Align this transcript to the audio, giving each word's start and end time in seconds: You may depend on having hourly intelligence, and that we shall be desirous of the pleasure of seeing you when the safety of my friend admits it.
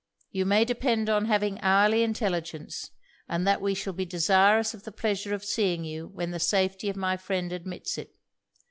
You 0.31 0.47
may 0.47 0.65
depend 0.65 1.11
on 1.11 1.25
having 1.25 1.61
hourly 1.61 2.01
intelligence, 2.01 2.89
and 3.29 3.45
that 3.45 3.61
we 3.61 3.75
shall 3.75 3.93
be 3.93 4.03
desirous 4.03 4.73
of 4.73 4.81
the 4.83 4.91
pleasure 4.91 5.35
of 5.35 5.45
seeing 5.45 5.83
you 5.83 6.07
when 6.07 6.31
the 6.31 6.39
safety 6.39 6.89
of 6.89 6.95
my 6.95 7.17
friend 7.17 7.51
admits 7.53 7.99
it. 7.99 8.09